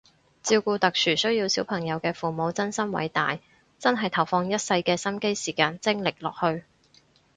[0.41, 3.37] 照顧特殊需要小朋友嘅父母真心偉大，
[3.77, 6.63] 真係投放一世嘅心機時間精力落去